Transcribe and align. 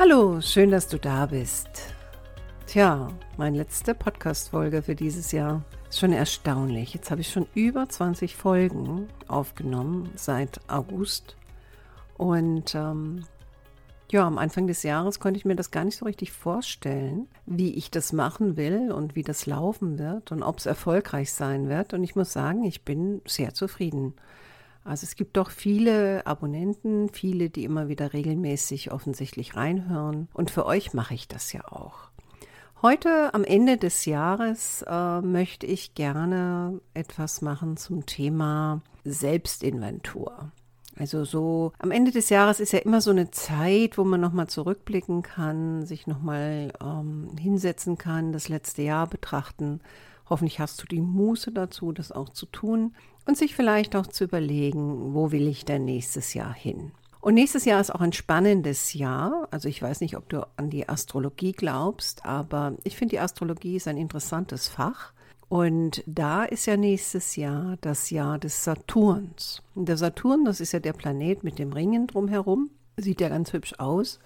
Hallo, 0.00 0.40
schön, 0.40 0.70
dass 0.70 0.86
du 0.86 0.96
da 0.96 1.26
bist. 1.26 1.68
Tja, 2.68 3.08
meine 3.36 3.58
letzte 3.58 3.96
Podcast-Folge 3.96 4.80
für 4.82 4.94
dieses 4.94 5.32
Jahr 5.32 5.64
ist 5.88 5.98
schon 5.98 6.12
erstaunlich. 6.12 6.94
Jetzt 6.94 7.10
habe 7.10 7.20
ich 7.20 7.32
schon 7.32 7.48
über 7.52 7.88
20 7.88 8.36
Folgen 8.36 9.08
aufgenommen 9.26 10.08
seit 10.14 10.60
August. 10.70 11.36
Und 12.16 12.76
ähm, 12.76 13.24
ja, 14.08 14.24
am 14.24 14.38
Anfang 14.38 14.68
des 14.68 14.84
Jahres 14.84 15.18
konnte 15.18 15.36
ich 15.36 15.44
mir 15.44 15.56
das 15.56 15.72
gar 15.72 15.82
nicht 15.82 15.96
so 15.96 16.04
richtig 16.04 16.30
vorstellen, 16.30 17.26
wie 17.44 17.74
ich 17.74 17.90
das 17.90 18.12
machen 18.12 18.56
will 18.56 18.92
und 18.92 19.16
wie 19.16 19.24
das 19.24 19.46
laufen 19.46 19.98
wird 19.98 20.30
und 20.30 20.44
ob 20.44 20.58
es 20.58 20.66
erfolgreich 20.66 21.32
sein 21.32 21.68
wird. 21.68 21.92
Und 21.92 22.04
ich 22.04 22.14
muss 22.14 22.32
sagen, 22.32 22.62
ich 22.62 22.84
bin 22.84 23.20
sehr 23.26 23.52
zufrieden. 23.52 24.14
Also 24.88 25.04
es 25.04 25.16
gibt 25.16 25.36
doch 25.36 25.50
viele 25.50 26.26
Abonnenten, 26.26 27.10
viele, 27.10 27.50
die 27.50 27.64
immer 27.64 27.88
wieder 27.88 28.14
regelmäßig 28.14 28.90
offensichtlich 28.90 29.54
reinhören. 29.54 30.28
Und 30.32 30.50
für 30.50 30.64
euch 30.64 30.94
mache 30.94 31.12
ich 31.12 31.28
das 31.28 31.52
ja 31.52 31.70
auch. 31.70 32.08
Heute 32.80 33.34
am 33.34 33.44
Ende 33.44 33.76
des 33.76 34.06
Jahres 34.06 34.82
äh, 34.88 35.20
möchte 35.20 35.66
ich 35.66 35.94
gerne 35.94 36.80
etwas 36.94 37.42
machen 37.42 37.76
zum 37.76 38.06
Thema 38.06 38.80
Selbstinventur. 39.04 40.52
Also 40.96 41.26
so 41.26 41.72
am 41.78 41.90
Ende 41.90 42.10
des 42.10 42.30
Jahres 42.30 42.58
ist 42.58 42.72
ja 42.72 42.78
immer 42.78 43.02
so 43.02 43.10
eine 43.10 43.30
Zeit, 43.30 43.98
wo 43.98 44.04
man 44.04 44.22
nochmal 44.22 44.46
zurückblicken 44.46 45.20
kann, 45.20 45.84
sich 45.84 46.06
nochmal 46.06 46.72
ähm, 46.82 47.28
hinsetzen 47.38 47.98
kann, 47.98 48.32
das 48.32 48.48
letzte 48.48 48.80
Jahr 48.80 49.06
betrachten. 49.06 49.80
Hoffentlich 50.30 50.60
hast 50.60 50.82
du 50.82 50.86
die 50.86 51.00
Muße 51.02 51.52
dazu, 51.52 51.92
das 51.92 52.10
auch 52.10 52.30
zu 52.30 52.46
tun 52.46 52.94
und 53.28 53.36
sich 53.36 53.54
vielleicht 53.54 53.94
auch 53.94 54.06
zu 54.06 54.24
überlegen, 54.24 55.14
wo 55.14 55.30
will 55.30 55.46
ich 55.46 55.66
denn 55.66 55.84
nächstes 55.84 56.32
Jahr 56.32 56.52
hin? 56.52 56.92
Und 57.20 57.34
nächstes 57.34 57.66
Jahr 57.66 57.80
ist 57.80 57.94
auch 57.94 58.00
ein 58.00 58.14
spannendes 58.14 58.94
Jahr. 58.94 59.48
Also 59.50 59.68
ich 59.68 59.82
weiß 59.82 60.00
nicht, 60.00 60.16
ob 60.16 60.28
du 60.30 60.46
an 60.56 60.70
die 60.70 60.88
Astrologie 60.88 61.52
glaubst, 61.52 62.24
aber 62.24 62.74
ich 62.84 62.96
finde, 62.96 63.16
die 63.16 63.20
Astrologie 63.20 63.76
ist 63.76 63.86
ein 63.86 63.98
interessantes 63.98 64.68
Fach. 64.68 65.12
Und 65.50 66.02
da 66.06 66.44
ist 66.44 66.66
ja 66.66 66.76
nächstes 66.76 67.36
Jahr 67.36 67.76
das 67.82 68.08
Jahr 68.08 68.38
des 68.38 68.64
Saturns. 68.64 69.62
Und 69.74 69.88
der 69.88 69.98
Saturn, 69.98 70.44
das 70.46 70.60
ist 70.60 70.72
ja 70.72 70.80
der 70.80 70.94
Planet 70.94 71.44
mit 71.44 71.58
dem 71.58 71.72
Ringen 71.72 72.06
drumherum. 72.06 72.70
Sieht 72.96 73.20
ja 73.20 73.28
ganz 73.28 73.52
hübsch 73.52 73.74
aus. 73.78 74.20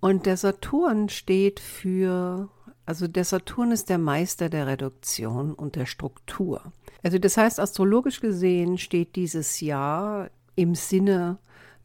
Und 0.00 0.26
der 0.26 0.36
Saturn 0.36 1.08
steht 1.08 1.58
für, 1.58 2.48
also 2.84 3.08
der 3.08 3.24
Saturn 3.24 3.70
ist 3.70 3.88
der 3.88 3.98
Meister 3.98 4.50
der 4.50 4.66
Reduktion 4.66 5.54
und 5.54 5.76
der 5.76 5.86
Struktur. 5.86 6.72
Also 7.02 7.18
das 7.18 7.36
heißt, 7.36 7.60
astrologisch 7.60 8.20
gesehen 8.20 8.78
steht 8.78 9.16
dieses 9.16 9.60
Jahr 9.60 10.30
im 10.54 10.74
Sinne 10.74 11.38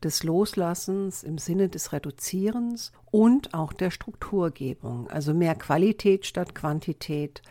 des 0.03 0.23
Loslassens, 0.23 1.23
im 1.23 1.37
Sinne 1.37 1.69
des 1.69 1.93
Reduzierens 1.93 2.91
und 3.11 3.53
auch 3.53 3.73
der 3.73 3.91
Strukturgebung, 3.91 5.09
also 5.09 5.33
mehr 5.33 5.55
Qualität 5.55 6.25
statt 6.25 6.53
Quantität. 6.53 7.41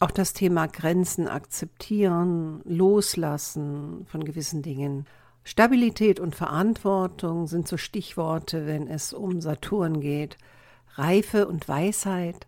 Auch 0.00 0.10
das 0.10 0.32
Thema 0.32 0.66
Grenzen 0.66 1.26
akzeptieren, 1.26 2.60
loslassen 2.64 4.06
von 4.06 4.24
gewissen 4.24 4.62
Dingen. 4.62 5.06
Stabilität 5.42 6.20
und 6.20 6.36
Verantwortung 6.36 7.46
sind 7.46 7.66
so 7.66 7.76
Stichworte, 7.78 8.66
wenn 8.66 8.86
es 8.86 9.12
um 9.12 9.40
Saturn 9.40 10.00
geht. 10.00 10.36
Reife 10.94 11.48
und 11.48 11.66
Weisheit, 11.68 12.46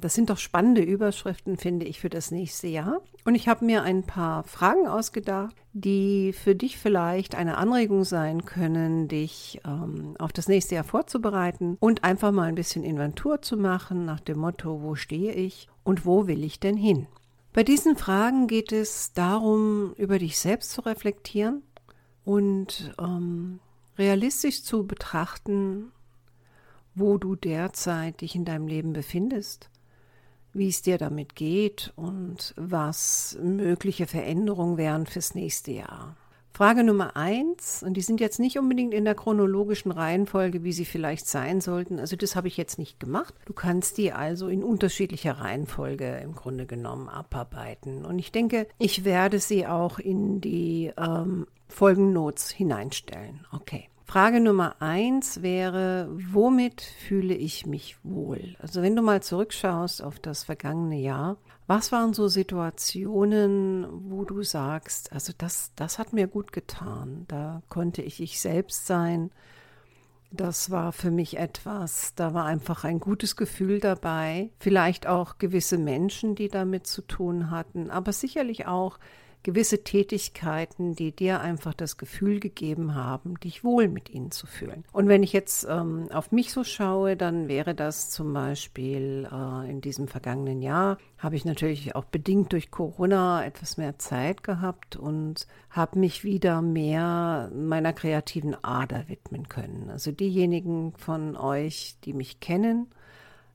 das 0.00 0.14
sind 0.14 0.30
doch 0.30 0.38
spannende 0.38 0.82
Überschriften, 0.82 1.58
finde 1.58 1.84
ich, 1.84 2.00
für 2.00 2.08
das 2.08 2.30
nächste 2.30 2.68
Jahr. 2.68 3.02
Und 3.24 3.34
ich 3.34 3.48
habe 3.48 3.64
mir 3.64 3.82
ein 3.82 4.02
paar 4.02 4.44
Fragen 4.44 4.86
ausgedacht, 4.86 5.54
die 5.74 6.32
für 6.32 6.54
dich 6.54 6.78
vielleicht 6.78 7.34
eine 7.34 7.58
Anregung 7.58 8.04
sein 8.04 8.46
können, 8.46 9.08
dich 9.08 9.60
ähm, 9.66 10.16
auf 10.18 10.32
das 10.32 10.48
nächste 10.48 10.76
Jahr 10.76 10.84
vorzubereiten 10.84 11.76
und 11.80 12.02
einfach 12.02 12.32
mal 12.32 12.48
ein 12.48 12.54
bisschen 12.54 12.82
Inventur 12.82 13.42
zu 13.42 13.58
machen 13.58 14.06
nach 14.06 14.20
dem 14.20 14.38
Motto, 14.38 14.80
wo 14.82 14.94
stehe 14.94 15.32
ich 15.32 15.68
und 15.84 16.06
wo 16.06 16.26
will 16.26 16.44
ich 16.44 16.60
denn 16.60 16.76
hin? 16.76 17.06
Bei 17.52 17.62
diesen 17.62 17.96
Fragen 17.96 18.46
geht 18.46 18.72
es 18.72 19.12
darum, 19.12 19.92
über 19.96 20.18
dich 20.18 20.38
selbst 20.38 20.70
zu 20.70 20.80
reflektieren 20.82 21.62
und 22.24 22.94
ähm, 22.98 23.60
realistisch 23.98 24.62
zu 24.62 24.86
betrachten, 24.86 25.92
wo 26.98 27.18
du 27.18 27.36
derzeit 27.36 28.20
dich 28.20 28.34
in 28.34 28.44
deinem 28.44 28.66
Leben 28.66 28.92
befindest, 28.92 29.70
wie 30.52 30.68
es 30.68 30.82
dir 30.82 30.98
damit 30.98 31.34
geht 31.34 31.92
und 31.96 32.54
was 32.56 33.38
mögliche 33.42 34.06
Veränderungen 34.06 34.76
wären 34.76 35.06
fürs 35.06 35.34
nächste 35.34 35.72
Jahr. 35.72 36.16
Frage 36.58 36.82
Nummer 36.82 37.14
eins, 37.14 37.84
und 37.84 37.94
die 37.94 38.00
sind 38.00 38.18
jetzt 38.18 38.40
nicht 38.40 38.58
unbedingt 38.58 38.92
in 38.92 39.04
der 39.04 39.14
chronologischen 39.14 39.92
Reihenfolge, 39.92 40.64
wie 40.64 40.72
sie 40.72 40.86
vielleicht 40.86 41.28
sein 41.28 41.60
sollten. 41.60 42.00
Also 42.00 42.16
das 42.16 42.34
habe 42.34 42.48
ich 42.48 42.56
jetzt 42.56 42.80
nicht 42.80 42.98
gemacht. 42.98 43.32
Du 43.44 43.52
kannst 43.52 43.96
die 43.96 44.12
also 44.12 44.48
in 44.48 44.64
unterschiedlicher 44.64 45.34
Reihenfolge 45.34 46.18
im 46.20 46.34
Grunde 46.34 46.66
genommen 46.66 47.08
abarbeiten. 47.08 48.04
Und 48.04 48.18
ich 48.18 48.32
denke, 48.32 48.66
ich 48.78 49.04
werde 49.04 49.38
sie 49.38 49.68
auch 49.68 50.00
in 50.00 50.40
die 50.40 50.90
ähm, 50.98 51.46
Folgennotes 51.68 52.50
hineinstellen. 52.50 53.46
Okay. 53.52 53.88
Frage 54.08 54.40
Nummer 54.40 54.76
eins 54.80 55.42
wäre, 55.42 56.08
womit 56.32 56.80
fühle 56.80 57.34
ich 57.34 57.66
mich 57.66 57.98
wohl? 58.02 58.56
Also 58.58 58.80
wenn 58.80 58.96
du 58.96 59.02
mal 59.02 59.22
zurückschaust 59.22 60.02
auf 60.02 60.18
das 60.18 60.44
vergangene 60.44 60.98
Jahr, 60.98 61.36
was 61.66 61.92
waren 61.92 62.14
so 62.14 62.26
Situationen, 62.26 63.86
wo 64.08 64.24
du 64.24 64.42
sagst, 64.42 65.12
also 65.12 65.34
das, 65.36 65.72
das 65.76 65.98
hat 65.98 66.14
mir 66.14 66.26
gut 66.26 66.54
getan, 66.54 67.26
da 67.28 67.60
konnte 67.68 68.00
ich 68.00 68.22
ich 68.22 68.40
selbst 68.40 68.86
sein, 68.86 69.30
das 70.30 70.70
war 70.70 70.92
für 70.92 71.10
mich 71.10 71.36
etwas, 71.36 72.14
da 72.14 72.32
war 72.32 72.46
einfach 72.46 72.84
ein 72.84 73.00
gutes 73.00 73.36
Gefühl 73.36 73.78
dabei, 73.78 74.48
vielleicht 74.58 75.06
auch 75.06 75.36
gewisse 75.36 75.76
Menschen, 75.76 76.34
die 76.34 76.48
damit 76.48 76.86
zu 76.86 77.02
tun 77.02 77.50
hatten, 77.50 77.90
aber 77.90 78.12
sicherlich 78.12 78.66
auch 78.66 78.98
gewisse 79.42 79.84
Tätigkeiten, 79.84 80.94
die 80.94 81.12
dir 81.12 81.40
einfach 81.40 81.74
das 81.74 81.96
Gefühl 81.96 82.40
gegeben 82.40 82.94
haben, 82.94 83.38
dich 83.40 83.64
wohl 83.64 83.88
mit 83.88 84.10
ihnen 84.10 84.30
zu 84.30 84.46
fühlen. 84.46 84.84
Und 84.92 85.08
wenn 85.08 85.22
ich 85.22 85.32
jetzt 85.32 85.66
ähm, 85.68 86.08
auf 86.12 86.32
mich 86.32 86.52
so 86.52 86.64
schaue, 86.64 87.16
dann 87.16 87.48
wäre 87.48 87.74
das 87.74 88.10
zum 88.10 88.32
Beispiel 88.32 89.28
äh, 89.30 89.70
in 89.70 89.80
diesem 89.80 90.08
vergangenen 90.08 90.60
Jahr, 90.60 90.98
habe 91.18 91.36
ich 91.36 91.44
natürlich 91.44 91.94
auch 91.94 92.04
bedingt 92.04 92.52
durch 92.52 92.70
Corona 92.70 93.44
etwas 93.44 93.76
mehr 93.76 93.98
Zeit 93.98 94.42
gehabt 94.42 94.96
und 94.96 95.46
habe 95.70 95.98
mich 95.98 96.24
wieder 96.24 96.62
mehr 96.62 97.50
meiner 97.54 97.92
kreativen 97.92 98.56
Ader 98.62 99.08
widmen 99.08 99.48
können. 99.48 99.90
Also 99.90 100.12
diejenigen 100.12 100.92
von 100.96 101.36
euch, 101.36 101.96
die 102.04 102.12
mich 102.12 102.40
kennen, 102.40 102.88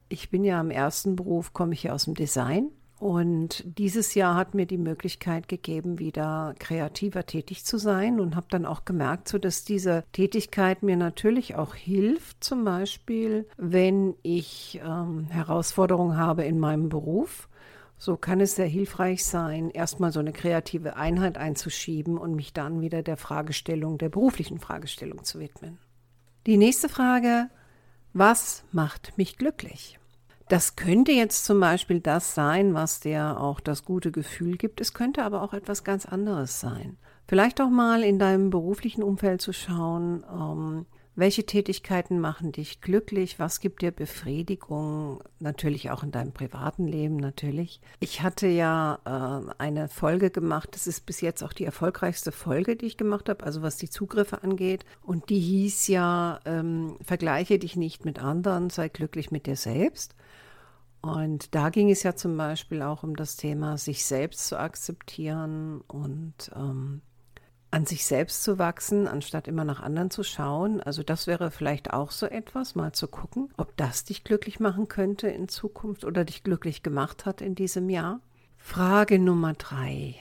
ich 0.10 0.30
bin 0.30 0.44
ja 0.44 0.62
im 0.62 0.70
ersten 0.70 1.16
Beruf, 1.16 1.54
komme 1.54 1.74
ich 1.74 1.84
ja 1.84 1.94
aus 1.94 2.06
dem 2.06 2.14
Design 2.14 2.70
und 3.04 3.66
dieses 3.66 4.16
Jahr 4.16 4.36
hat 4.36 4.54
mir 4.54 4.66
die 4.66 4.78
Möglichkeit 4.78 5.50
gegeben, 5.50 6.00
wieder 6.00 6.56
kreativer 6.58 7.26
tätig 7.26 7.66
zu 7.66 7.78
sein 7.78 8.22
und 8.22 8.38
habe 8.38 8.48
dann 8.50 8.66
auch 8.66 8.86
gemerkt, 8.86 9.28
so 9.28 9.38
dass 9.38 9.66
diese 9.66 10.06
Tätigkeit 10.14 10.84
mir 10.84 10.96
natürlich 10.96 11.56
auch 11.56 11.76
hilft, 11.76 12.42
zum 12.42 12.64
Beispiel, 12.64 13.46
wenn 13.58 14.16
ich 14.22 14.80
ähm, 14.82 15.28
Herausforderungen 15.30 16.16
habe 16.16 16.46
in 16.46 16.60
meinem 16.60 16.88
Beruf. 16.88 17.50
So 17.98 18.16
kann 18.16 18.40
es 18.40 18.56
sehr 18.56 18.68
hilfreich 18.68 19.26
sein, 19.26 19.70
erstmal 19.70 20.14
so 20.14 20.22
eine 20.22 20.32
kreative 20.32 20.96
Einheit 20.96 21.38
einzuschieben 21.38 22.18
und 22.18 22.36
mich 22.36 22.54
dann 22.54 22.80
wieder 22.80 23.04
der 23.04 23.18
Fragestellung, 23.18 23.98
der 23.98 24.08
beruflichen 24.08 24.60
Fragestellung 24.60 25.26
zu 25.26 25.42
widmen. 25.42 25.78
Die 26.46 26.56
nächste 26.56 26.88
Frage, 26.88 27.50
was 28.14 28.64
macht 28.72 29.18
mich 29.18 29.38
glücklich? 29.38 30.00
Das 30.54 30.76
könnte 30.76 31.12
jetzt 31.12 31.46
zum 31.46 31.60
Beispiel 31.60 32.00
das 32.00 32.36
sein, 32.36 32.76
was 32.76 33.00
dir 33.00 33.40
auch 33.40 33.60
das 33.60 33.84
gute 33.84 34.12
Gefühl 34.12 34.56
gibt. 34.56 34.82
Es 34.82 34.94
könnte 34.94 35.24
aber 35.24 35.42
auch 35.42 35.56
etwas 35.56 35.84
ganz 35.84 36.06
anderes 36.06 36.60
sein. 36.60 36.98
Vielleicht 37.28 37.60
auch 37.60 37.72
mal 37.72 38.04
in 38.04 38.20
deinem 38.20 38.52
beruflichen 38.52 39.02
Umfeld 39.02 39.42
zu 39.42 39.52
schauen, 39.52 40.24
ähm, 40.32 40.86
Welche 41.16 41.46
Tätigkeiten 41.46 42.20
machen 42.20 42.52
dich 42.52 42.82
glücklich? 42.82 43.40
Was 43.40 43.60
gibt 43.60 43.82
dir 43.82 43.92
Befriedigung? 43.92 45.24
Natürlich 45.40 45.90
auch 45.90 46.04
in 46.04 46.12
deinem 46.12 46.34
privaten 46.34 46.88
Leben, 46.88 47.18
natürlich. 47.18 47.82
Ich 48.00 48.22
hatte 48.22 48.48
ja 48.48 49.00
äh, 49.06 49.54
eine 49.58 49.90
Folge 49.90 50.30
gemacht, 50.30 50.70
das 50.74 50.86
ist 50.86 51.08
bis 51.08 51.22
jetzt 51.22 51.44
auch 51.44 51.54
die 51.54 51.66
erfolgreichste 51.66 52.32
Folge, 52.32 52.76
die 52.76 52.88
ich 52.88 52.98
gemacht 52.98 53.30
habe, 53.30 53.44
also 53.44 53.64
was 53.64 53.78
die 53.78 53.90
Zugriffe 53.90 54.44
angeht. 54.44 54.86
Und 55.02 55.30
die 55.30 55.40
hieß 55.40 55.88
ja, 55.88 56.40
ähm, 56.46 56.98
vergleiche 57.04 57.58
dich 57.58 57.76
nicht 57.76 58.06
mit 58.06 58.20
anderen, 58.20 58.70
sei 58.72 58.90
glücklich 58.90 59.32
mit 59.32 59.48
dir 59.48 59.56
selbst. 59.56 60.16
Und 61.04 61.54
da 61.54 61.70
ging 61.70 61.92
es 61.92 62.02
ja 62.04 62.16
zum 62.16 62.38
Beispiel 62.38 62.82
auch 62.82 63.04
um 63.04 63.18
das 63.18 63.36
Thema, 63.36 63.78
sich 63.78 64.06
selbst 64.06 64.48
zu 64.48 64.58
akzeptieren 64.58 65.82
und 65.82 66.34
ähm, 66.56 67.02
an 67.72 67.86
sich 67.86 68.06
selbst 68.06 68.42
zu 68.42 68.58
wachsen, 68.58 69.06
anstatt 69.10 69.50
immer 69.50 69.66
nach 69.66 69.82
anderen 69.82 70.12
zu 70.12 70.24
schauen. 70.24 70.80
Also 70.80 71.04
das 71.04 71.28
wäre 71.28 71.52
vielleicht 71.52 71.92
auch 71.92 72.12
so 72.12 72.26
etwas, 72.26 72.76
mal 72.76 72.94
zu 72.94 73.10
gucken, 73.10 73.50
ob 73.58 73.76
das 73.76 74.06
dich 74.06 74.24
glücklich 74.24 74.62
machen 74.62 74.88
könnte 74.88 75.28
in 75.28 75.50
Zukunft 75.50 76.06
oder 76.06 76.24
dich 76.24 76.42
glücklich 76.42 76.84
gemacht 76.84 77.26
hat 77.26 77.42
in 77.42 77.54
diesem 77.54 77.90
Jahr. 77.90 78.22
Frage 78.58 79.20
Nummer 79.20 79.56
drei. 79.56 80.16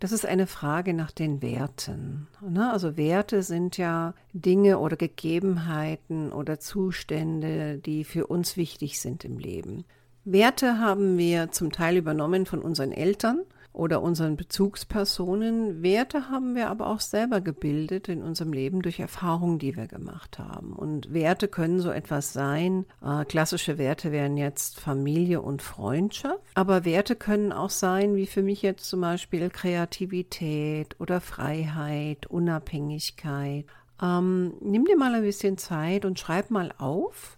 Das 0.00 0.10
ist 0.10 0.26
eine 0.26 0.48
Frage 0.48 0.94
nach 0.94 1.12
den 1.12 1.42
Werten. 1.42 2.26
Ne? 2.40 2.72
Also 2.72 2.96
Werte 2.96 3.44
sind 3.44 3.76
ja 3.76 4.14
Dinge 4.32 4.80
oder 4.80 4.96
Gegebenheiten 4.96 6.32
oder 6.32 6.58
Zustände, 6.58 7.78
die 7.78 8.02
für 8.02 8.26
uns 8.26 8.56
wichtig 8.56 9.00
sind 9.00 9.24
im 9.24 9.38
Leben. 9.38 9.84
Werte 10.24 10.78
haben 10.78 11.18
wir 11.18 11.52
zum 11.52 11.70
Teil 11.70 11.98
übernommen 11.98 12.46
von 12.46 12.60
unseren 12.62 12.92
Eltern 12.92 13.40
oder 13.74 14.00
unseren 14.00 14.36
Bezugspersonen. 14.36 15.82
Werte 15.82 16.30
haben 16.30 16.54
wir 16.54 16.70
aber 16.70 16.86
auch 16.86 17.00
selber 17.00 17.42
gebildet 17.42 18.08
in 18.08 18.22
unserem 18.22 18.52
Leben 18.54 18.80
durch 18.80 19.00
Erfahrungen, 19.00 19.58
die 19.58 19.76
wir 19.76 19.86
gemacht 19.86 20.38
haben. 20.38 20.72
Und 20.72 21.12
Werte 21.12 21.48
können 21.48 21.80
so 21.80 21.90
etwas 21.90 22.32
sein. 22.32 22.86
Äh, 23.04 23.26
klassische 23.26 23.76
Werte 23.76 24.12
wären 24.12 24.38
jetzt 24.38 24.80
Familie 24.80 25.42
und 25.42 25.60
Freundschaft. 25.60 26.40
Aber 26.54 26.86
Werte 26.86 27.16
können 27.16 27.52
auch 27.52 27.70
sein, 27.70 28.16
wie 28.16 28.26
für 28.26 28.42
mich 28.42 28.62
jetzt 28.62 28.88
zum 28.88 29.02
Beispiel 29.02 29.50
Kreativität 29.50 30.98
oder 31.00 31.20
Freiheit, 31.20 32.26
Unabhängigkeit. 32.28 33.66
Ähm, 34.00 34.54
nimm 34.60 34.86
dir 34.86 34.96
mal 34.96 35.14
ein 35.14 35.22
bisschen 35.22 35.58
Zeit 35.58 36.06
und 36.06 36.18
schreib 36.18 36.50
mal 36.50 36.72
auf, 36.78 37.36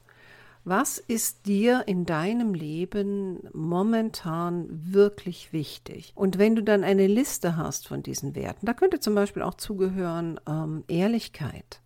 was 0.67 0.99
ist 0.99 1.47
dir 1.47 1.85
in 1.87 2.07
deinem 2.07 2.53
Leben 2.53 3.39
momentan 3.53 4.67
wirklich 4.69 5.53
wichtig? 5.53 6.13
Und 6.17 6.39
wenn 6.39 6.57
du 6.57 6.63
dann 6.65 6.83
eine 6.83 7.07
Liste 7.07 7.57
hast 7.57 7.87
von 7.87 8.03
diesen 8.03 8.35
Werten, 8.35 8.67
da 8.67 8.75
könnte 8.75 8.99
zum 8.99 9.15
Beispiel 9.15 9.43
auch 9.43 9.55
zugehören 9.55 10.41
ähm, 10.49 10.83
Ehrlichkeit, 10.89 11.81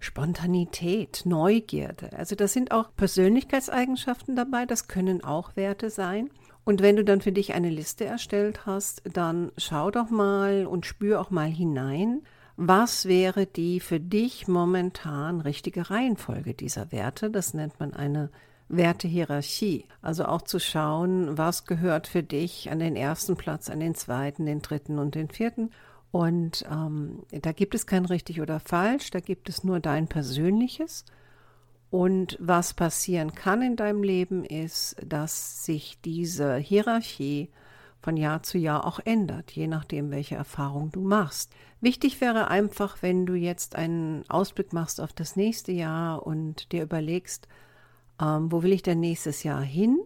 Spontanität, 0.00 1.22
Neugierde. 1.24 2.12
Also 2.18 2.34
das 2.34 2.52
sind 2.52 2.72
auch 2.72 2.88
Persönlichkeitseigenschaften 2.96 4.34
dabei, 4.34 4.66
das 4.66 4.88
können 4.88 5.22
auch 5.22 5.54
Werte 5.54 5.88
sein. 5.88 6.30
Und 6.64 6.82
wenn 6.82 6.96
du 6.96 7.04
dann 7.04 7.20
für 7.20 7.30
dich 7.30 7.54
eine 7.54 7.70
Liste 7.70 8.06
erstellt 8.06 8.66
hast, 8.66 9.02
dann 9.04 9.52
schau 9.56 9.92
doch 9.92 10.10
mal 10.10 10.66
und 10.66 10.84
spür 10.84 11.20
auch 11.20 11.30
mal 11.30 11.48
hinein, 11.48 12.22
was 12.56 13.06
wäre 13.06 13.46
die 13.46 13.80
für 13.80 14.00
dich 14.00 14.46
momentan 14.46 15.40
richtige 15.40 15.90
Reihenfolge 15.90 16.54
dieser 16.54 16.92
Werte? 16.92 17.30
Das 17.30 17.54
nennt 17.54 17.80
man 17.80 17.94
eine 17.94 18.30
Wertehierarchie. 18.68 19.86
Also 20.02 20.26
auch 20.26 20.42
zu 20.42 20.58
schauen, 20.58 21.36
was 21.36 21.66
gehört 21.66 22.06
für 22.06 22.22
dich 22.22 22.70
an 22.70 22.78
den 22.78 22.96
ersten 22.96 23.36
Platz, 23.36 23.70
an 23.70 23.80
den 23.80 23.94
zweiten, 23.94 24.46
den 24.46 24.62
dritten 24.62 24.98
und 24.98 25.14
den 25.14 25.28
vierten. 25.28 25.70
Und 26.12 26.64
ähm, 26.70 27.24
da 27.32 27.52
gibt 27.52 27.74
es 27.74 27.86
kein 27.86 28.04
richtig 28.04 28.40
oder 28.40 28.60
falsch, 28.60 29.10
da 29.10 29.18
gibt 29.18 29.48
es 29.48 29.64
nur 29.64 29.80
dein 29.80 30.06
persönliches. 30.06 31.04
Und 31.90 32.36
was 32.40 32.74
passieren 32.74 33.34
kann 33.34 33.62
in 33.62 33.76
deinem 33.76 34.02
Leben 34.02 34.44
ist, 34.44 34.96
dass 35.04 35.64
sich 35.64 35.98
diese 36.04 36.56
Hierarchie 36.56 37.50
von 38.00 38.16
Jahr 38.16 38.42
zu 38.42 38.58
Jahr 38.58 38.86
auch 38.86 39.00
ändert, 39.04 39.52
je 39.52 39.66
nachdem, 39.66 40.10
welche 40.10 40.34
Erfahrung 40.34 40.92
du 40.92 41.00
machst. 41.00 41.52
Wichtig 41.84 42.20
wäre 42.20 42.48
einfach, 42.48 43.02
wenn 43.02 43.26
du 43.26 43.34
jetzt 43.34 43.76
einen 43.76 44.24
Ausblick 44.30 44.72
machst 44.72 45.00
auf 45.00 45.12
das 45.12 45.36
nächste 45.36 45.70
Jahr 45.70 46.26
und 46.26 46.72
dir 46.72 46.82
überlegst, 46.82 47.46
ähm, 48.20 48.50
wo 48.50 48.62
will 48.62 48.72
ich 48.72 48.82
denn 48.82 49.00
nächstes 49.00 49.42
Jahr 49.42 49.60
hin? 49.60 49.98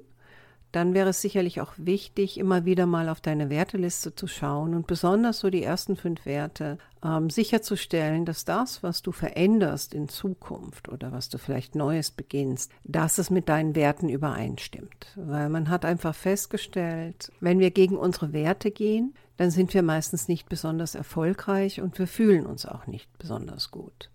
dann 0.73 0.93
wäre 0.93 1.11
es 1.11 1.23
sicherlich 1.23 1.61
auch 1.61 1.73
wichtig, 1.77 2.39
immer 2.39 2.65
wieder 2.65 2.87
mal 2.87 3.09
auf 3.09 3.21
deine 3.21 3.49
Werteliste 3.49 4.15
zu 4.15 4.27
schauen 4.27 4.75
und 4.75 4.87
besonders 4.87 5.41
so 5.41 5.49
die 5.49 5.63
ersten 5.63 5.97
fünf 5.97 6.27
Werte 6.27 6.77
ähm, 7.03 7.31
sicherzustellen, 7.31 8.27
dass 8.27 8.45
das, 8.45 8.83
was 8.83 9.01
du 9.01 9.13
veränderst 9.13 9.95
in 9.95 10.09
Zukunft 10.09 10.89
oder 10.89 11.11
was 11.11 11.31
du 11.31 11.39
vielleicht 11.39 11.75
Neues 11.75 12.11
beginnst, 12.11 12.71
dass 12.85 13.19
es 13.19 13.31
mit 13.31 13.49
deinen 13.49 13.75
Werten 13.75 14.11
übereinstimmt. 14.11 15.13
Weil 15.17 15.49
man 15.49 15.71
hat 15.71 15.85
einfach 15.87 16.15
festgestellt, 16.15 17.33
wenn 17.41 17.61
wir 17.61 17.71
gegen 17.71 17.97
unsere 17.97 18.33
Werte 18.35 18.71
gehen, 18.71 19.15
dann 19.39 19.51
sind 19.53 19.73
wir 19.73 19.83
meistens 19.83 20.29
nicht 20.29 20.49
besonders 20.49 20.95
erfolgreich 20.97 21.81
und 21.81 21.99
wir 21.99 22.09
fühlen 22.09 22.45
uns 22.45 22.67
auch 22.67 22.87
nicht 22.87 23.09
besonders 23.19 23.71
gut. 23.71 24.11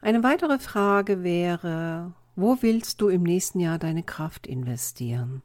Eine 0.00 0.22
weitere 0.22 0.58
Frage 0.58 1.22
wäre, 1.22 2.12
wo 2.34 2.58
willst 2.60 3.00
du 3.00 3.08
im 3.08 3.22
nächsten 3.22 3.60
Jahr 3.60 3.78
deine 3.78 4.02
Kraft 4.02 4.46
investieren? 4.46 5.42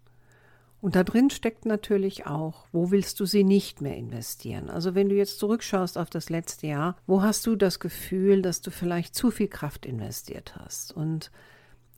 Und 0.81 0.95
da 0.95 1.03
drin 1.03 1.29
steckt 1.29 1.65
natürlich 1.65 2.25
auch, 2.25 2.65
wo 2.71 2.89
willst 2.89 3.19
du 3.19 3.25
sie 3.25 3.43
nicht 3.43 3.79
mehr 3.79 3.95
investieren? 3.95 4.71
Also 4.71 4.95
wenn 4.95 5.07
du 5.07 5.15
jetzt 5.15 5.37
zurückschaust 5.37 5.99
auf 5.99 6.09
das 6.09 6.31
letzte 6.31 6.65
Jahr, 6.65 6.97
wo 7.05 7.21
hast 7.21 7.45
du 7.45 7.55
das 7.55 7.79
Gefühl, 7.79 8.41
dass 8.41 8.61
du 8.61 8.71
vielleicht 8.71 9.13
zu 9.13 9.29
viel 9.29 9.49
Kraft 9.49 9.85
investiert 9.85 10.55
hast 10.55 10.91
und 10.97 11.31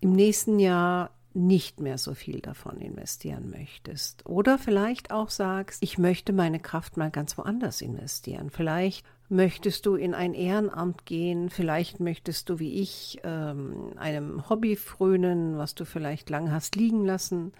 im 0.02 0.12
nächsten 0.12 0.60
Jahr 0.60 1.12
nicht 1.34 1.80
mehr 1.80 1.98
so 1.98 2.14
viel 2.14 2.40
davon 2.40 2.78
investieren 2.78 3.50
möchtest. 3.50 4.26
Oder 4.26 4.58
vielleicht 4.58 5.12
auch 5.12 5.30
sagst, 5.30 5.82
ich 5.82 5.98
möchte 5.98 6.34
meine 6.34 6.60
Kraft 6.60 6.98
mal 6.98 7.10
ganz 7.10 7.38
woanders 7.38 7.82
investieren. 7.82 8.50
Vielleicht 8.50 9.06
möchtest 9.30 9.86
du 9.86 9.96
in 9.96 10.14
ein 10.14 10.34
Ehrenamt 10.34 11.06
gehen, 11.06 11.50
vielleicht 11.50 12.00
möchtest 12.00 12.50
du 12.50 12.60
wie 12.60 12.82
ich 12.82 13.20
ähm, 13.24 13.94
einem 13.98 14.50
Hobby 14.50 14.76
frönen, 14.76 15.58
was 15.58 15.76
du 15.76 15.86
vielleicht 15.86 16.30
lang 16.30 16.52
hast 16.52 16.76
liegen 16.76 17.06
lassen. 17.06 17.52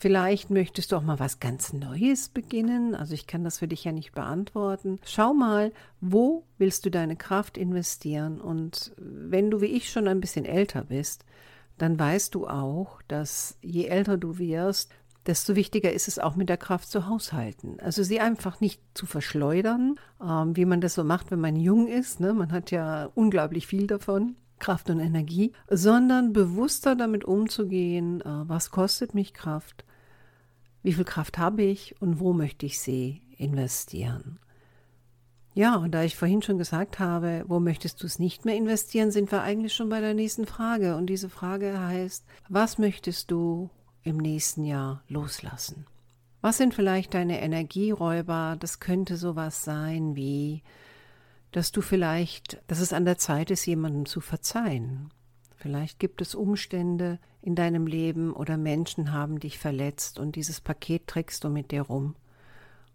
Vielleicht 0.00 0.50
möchtest 0.50 0.92
du 0.92 0.96
auch 0.96 1.02
mal 1.02 1.18
was 1.18 1.40
ganz 1.40 1.72
Neues 1.72 2.28
beginnen. 2.28 2.94
Also 2.94 3.14
ich 3.14 3.26
kann 3.26 3.42
das 3.42 3.58
für 3.58 3.66
dich 3.66 3.82
ja 3.82 3.90
nicht 3.90 4.12
beantworten. 4.12 5.00
Schau 5.04 5.34
mal, 5.34 5.72
wo 6.00 6.44
willst 6.56 6.86
du 6.86 6.90
deine 6.90 7.16
Kraft 7.16 7.58
investieren? 7.58 8.40
Und 8.40 8.92
wenn 8.96 9.50
du 9.50 9.60
wie 9.60 9.66
ich 9.66 9.90
schon 9.90 10.06
ein 10.06 10.20
bisschen 10.20 10.44
älter 10.44 10.84
bist, 10.84 11.24
dann 11.78 11.98
weißt 11.98 12.34
du 12.34 12.46
auch, 12.46 13.00
dass 13.08 13.58
je 13.62 13.86
älter 13.86 14.18
du 14.18 14.38
wirst, 14.38 14.92
desto 15.26 15.54
wichtiger 15.56 15.92
ist 15.92 16.08
es 16.08 16.18
auch 16.18 16.36
mit 16.36 16.48
der 16.48 16.56
Kraft 16.56 16.90
zu 16.90 17.06
haushalten. 17.06 17.78
Also 17.80 18.02
sie 18.02 18.20
einfach 18.20 18.60
nicht 18.60 18.82
zu 18.94 19.06
verschleudern, 19.06 19.96
ähm, 20.22 20.56
wie 20.56 20.64
man 20.64 20.80
das 20.80 20.94
so 20.94 21.04
macht, 21.04 21.30
wenn 21.30 21.40
man 21.40 21.56
jung 21.56 21.86
ist. 21.86 22.18
Ne? 22.18 22.32
Man 22.32 22.50
hat 22.50 22.70
ja 22.70 23.10
unglaublich 23.14 23.66
viel 23.66 23.86
davon. 23.86 24.36
Kraft 24.58 24.90
und 24.90 24.98
Energie, 24.98 25.52
sondern 25.68 26.32
bewusster 26.32 26.96
damit 26.96 27.24
umzugehen, 27.24 28.20
äh, 28.22 28.24
was 28.48 28.70
kostet 28.72 29.14
mich 29.14 29.32
Kraft, 29.32 29.84
wie 30.82 30.92
viel 30.92 31.04
Kraft 31.04 31.38
habe 31.38 31.62
ich 31.62 31.94
und 32.00 32.18
wo 32.18 32.32
möchte 32.32 32.66
ich 32.66 32.80
sie 32.80 33.22
investieren. 33.36 34.40
Ja, 35.58 35.74
und 35.74 35.90
da 35.90 36.04
ich 36.04 36.14
vorhin 36.14 36.40
schon 36.40 36.56
gesagt 36.56 37.00
habe, 37.00 37.44
wo 37.48 37.58
möchtest 37.58 38.00
du 38.00 38.06
es 38.06 38.20
nicht 38.20 38.44
mehr 38.44 38.54
investieren, 38.54 39.10
sind 39.10 39.32
wir 39.32 39.42
eigentlich 39.42 39.74
schon 39.74 39.88
bei 39.88 40.00
der 40.00 40.14
nächsten 40.14 40.46
Frage. 40.46 40.94
Und 40.94 41.06
diese 41.06 41.28
Frage 41.28 41.80
heißt, 41.80 42.24
was 42.48 42.78
möchtest 42.78 43.32
du 43.32 43.68
im 44.04 44.18
nächsten 44.18 44.62
Jahr 44.62 45.02
loslassen? 45.08 45.84
Was 46.42 46.58
sind 46.58 46.74
vielleicht 46.74 47.12
deine 47.12 47.40
Energieräuber? 47.40 48.56
Das 48.60 48.78
könnte 48.78 49.16
sowas 49.16 49.64
sein 49.64 50.14
wie, 50.14 50.62
dass 51.50 51.72
du 51.72 51.80
vielleicht, 51.80 52.62
dass 52.68 52.78
es 52.78 52.92
an 52.92 53.04
der 53.04 53.18
Zeit 53.18 53.50
ist, 53.50 53.66
jemandem 53.66 54.06
zu 54.06 54.20
verzeihen. 54.20 55.10
Vielleicht 55.56 55.98
gibt 55.98 56.22
es 56.22 56.36
Umstände 56.36 57.18
in 57.42 57.56
deinem 57.56 57.88
Leben 57.88 58.32
oder 58.32 58.56
Menschen 58.56 59.10
haben 59.10 59.40
dich 59.40 59.58
verletzt 59.58 60.20
und 60.20 60.36
dieses 60.36 60.60
Paket 60.60 61.08
trägst 61.08 61.42
du 61.42 61.48
mit 61.48 61.72
dir 61.72 61.82
rum. 61.82 62.14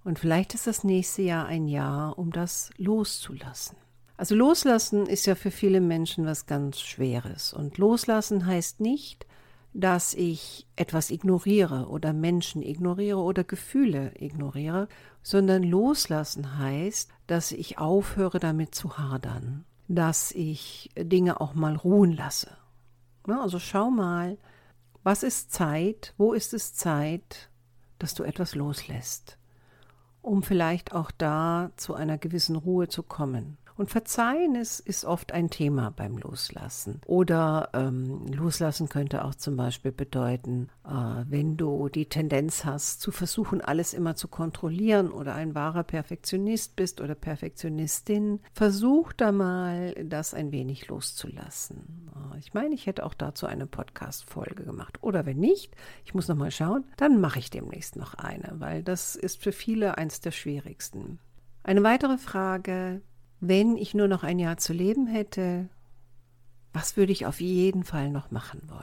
Und 0.03 0.19
vielleicht 0.19 0.53
ist 0.53 0.67
das 0.67 0.83
nächste 0.83 1.21
Jahr 1.21 1.45
ein 1.45 1.67
Jahr, 1.67 2.17
um 2.19 2.31
das 2.31 2.71
loszulassen. 2.77 3.77
Also 4.17 4.35
loslassen 4.35 5.05
ist 5.05 5.25
ja 5.25 5.35
für 5.35 5.51
viele 5.51 5.81
Menschen 5.81 6.25
was 6.25 6.45
ganz 6.45 6.79
Schweres. 6.79 7.53
Und 7.53 7.77
loslassen 7.77 8.45
heißt 8.45 8.79
nicht, 8.79 9.25
dass 9.73 10.13
ich 10.13 10.67
etwas 10.75 11.09
ignoriere 11.09 11.87
oder 11.87 12.13
Menschen 12.13 12.61
ignoriere 12.61 13.17
oder 13.17 13.43
Gefühle 13.43 14.11
ignoriere, 14.19 14.87
sondern 15.23 15.63
loslassen 15.63 16.59
heißt, 16.59 17.09
dass 17.25 17.51
ich 17.51 17.79
aufhöre 17.79 18.39
damit 18.39 18.75
zu 18.75 18.97
hadern, 18.97 19.65
dass 19.87 20.31
ich 20.31 20.91
Dinge 20.95 21.41
auch 21.41 21.55
mal 21.55 21.75
ruhen 21.75 22.11
lasse. 22.11 22.55
Also 23.25 23.57
schau 23.57 23.89
mal, 23.89 24.37
was 25.01 25.23
ist 25.23 25.51
Zeit, 25.51 26.13
wo 26.17 26.33
ist 26.33 26.53
es 26.53 26.75
Zeit, 26.75 27.49
dass 27.97 28.13
du 28.13 28.23
etwas 28.23 28.53
loslässt 28.53 29.37
um 30.23 30.41
vielleicht 30.41 30.93
auch 30.93 31.11
da 31.11 31.71
zu 31.75 31.93
einer 31.93 32.17
gewissen 32.17 32.55
Ruhe 32.55 32.87
zu 32.87 33.03
kommen. 33.03 33.57
Und 33.75 33.89
Verzeihen 33.89 34.55
ist, 34.55 34.79
ist 34.79 35.05
oft 35.05 35.31
ein 35.31 35.49
Thema 35.49 35.91
beim 35.91 36.17
Loslassen. 36.17 37.01
Oder 37.05 37.69
ähm, 37.73 38.27
Loslassen 38.27 38.87
könnte 38.89 39.25
auch 39.25 39.35
zum 39.35 39.57
Beispiel 39.57 39.91
bedeuten, 39.91 40.69
äh, 40.85 40.89
wenn 41.27 41.57
du 41.57 41.89
die 41.89 42.05
Tendenz 42.05 42.65
hast, 42.65 43.01
zu 43.01 43.11
versuchen, 43.11 43.61
alles 43.61 43.93
immer 43.93 44.15
zu 44.15 44.27
kontrollieren 44.27 45.11
oder 45.11 45.33
ein 45.33 45.55
wahrer 45.55 45.83
Perfektionist 45.83 46.75
bist 46.75 47.01
oder 47.01 47.15
Perfektionistin, 47.15 48.39
versuch 48.53 49.13
da 49.13 49.31
mal, 49.31 49.93
das 50.05 50.33
ein 50.33 50.51
wenig 50.51 50.87
loszulassen. 50.87 52.11
Äh, 52.33 52.39
ich 52.39 52.53
meine, 52.53 52.75
ich 52.75 52.85
hätte 52.85 53.05
auch 53.05 53.15
dazu 53.15 53.47
eine 53.47 53.65
Podcast-Folge 53.65 54.63
gemacht. 54.63 54.99
Oder 55.01 55.25
wenn 55.25 55.39
nicht, 55.39 55.75
ich 56.05 56.13
muss 56.13 56.27
noch 56.27 56.35
mal 56.35 56.51
schauen, 56.51 56.85
dann 56.97 57.19
mache 57.19 57.39
ich 57.39 57.49
demnächst 57.49 57.95
noch 57.95 58.13
eine, 58.13 58.53
weil 58.59 58.83
das 58.83 59.15
ist 59.15 59.41
für 59.41 59.51
viele 59.51 59.97
eins 59.97 60.21
der 60.21 60.31
schwierigsten. 60.31 61.19
Eine 61.63 61.81
weitere 61.83 62.17
Frage, 62.17 63.01
wenn 63.47 63.77
ich 63.77 63.93
nur 63.93 64.07
noch 64.07 64.23
ein 64.23 64.39
Jahr 64.39 64.57
zu 64.57 64.73
leben 64.73 65.07
hätte, 65.07 65.69
was 66.71 66.97
würde 66.97 67.11
ich 67.11 67.25
auf 67.25 67.41
jeden 67.41 67.83
Fall 67.83 68.09
noch 68.09 68.31
machen 68.31 68.61
wollen? 68.67 68.81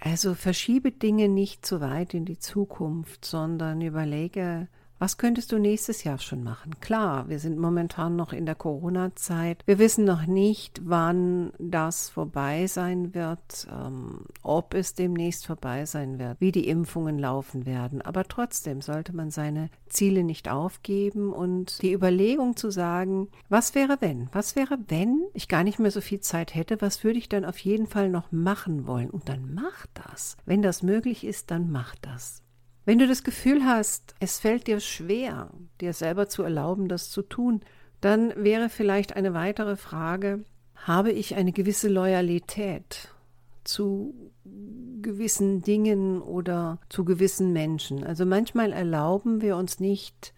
Also 0.00 0.34
verschiebe 0.34 0.92
Dinge 0.92 1.28
nicht 1.28 1.66
zu 1.66 1.80
weit 1.80 2.14
in 2.14 2.24
die 2.24 2.38
Zukunft, 2.38 3.24
sondern 3.24 3.80
überlege, 3.80 4.68
was 4.98 5.16
könntest 5.16 5.52
du 5.52 5.58
nächstes 5.58 6.04
Jahr 6.04 6.18
schon 6.18 6.42
machen? 6.42 6.80
Klar, 6.80 7.28
wir 7.28 7.38
sind 7.38 7.58
momentan 7.58 8.16
noch 8.16 8.32
in 8.32 8.46
der 8.46 8.54
Corona-Zeit. 8.54 9.62
Wir 9.66 9.78
wissen 9.78 10.04
noch 10.04 10.26
nicht, 10.26 10.80
wann 10.84 11.52
das 11.58 12.08
vorbei 12.08 12.66
sein 12.66 13.14
wird, 13.14 13.68
ähm, 13.70 14.26
ob 14.42 14.74
es 14.74 14.94
demnächst 14.94 15.46
vorbei 15.46 15.86
sein 15.86 16.18
wird, 16.18 16.40
wie 16.40 16.52
die 16.52 16.68
Impfungen 16.68 17.18
laufen 17.18 17.66
werden. 17.66 18.02
Aber 18.02 18.24
trotzdem 18.24 18.80
sollte 18.80 19.14
man 19.14 19.30
seine 19.30 19.70
Ziele 19.88 20.24
nicht 20.24 20.48
aufgeben 20.48 21.32
und 21.32 21.80
die 21.82 21.92
Überlegung 21.92 22.56
zu 22.56 22.70
sagen, 22.70 23.28
was 23.48 23.74
wäre 23.74 23.98
wenn? 24.00 24.28
Was 24.32 24.56
wäre, 24.56 24.78
wenn 24.88 25.26
ich 25.32 25.48
gar 25.48 25.64
nicht 25.64 25.78
mehr 25.78 25.90
so 25.90 26.00
viel 26.00 26.20
Zeit 26.20 26.54
hätte? 26.54 26.80
Was 26.80 27.04
würde 27.04 27.18
ich 27.18 27.28
dann 27.28 27.44
auf 27.44 27.58
jeden 27.58 27.86
Fall 27.86 28.08
noch 28.10 28.32
machen 28.32 28.86
wollen? 28.86 29.10
Und 29.10 29.28
dann 29.28 29.54
mach 29.54 29.86
das. 29.94 30.36
Wenn 30.44 30.62
das 30.62 30.82
möglich 30.82 31.24
ist, 31.24 31.50
dann 31.50 31.70
mach 31.70 31.94
das. 31.96 32.42
Wenn 32.88 32.98
du 32.98 33.06
das 33.06 33.22
Gefühl 33.22 33.66
hast, 33.66 34.14
es 34.18 34.38
fällt 34.38 34.66
dir 34.66 34.80
schwer, 34.80 35.50
dir 35.82 35.92
selber 35.92 36.26
zu 36.26 36.42
erlauben, 36.42 36.88
das 36.88 37.10
zu 37.10 37.20
tun, 37.20 37.60
dann 38.00 38.32
wäre 38.34 38.70
vielleicht 38.70 39.14
eine 39.14 39.34
weitere 39.34 39.76
Frage, 39.76 40.42
habe 40.74 41.12
ich 41.12 41.34
eine 41.34 41.52
gewisse 41.52 41.90
Loyalität 41.90 43.12
zu 43.62 44.14
gewissen 45.02 45.60
Dingen 45.60 46.22
oder 46.22 46.78
zu 46.88 47.04
gewissen 47.04 47.52
Menschen? 47.52 48.04
Also 48.04 48.24
manchmal 48.24 48.72
erlauben 48.72 49.42
wir 49.42 49.58
uns 49.58 49.80
nicht, 49.80 50.32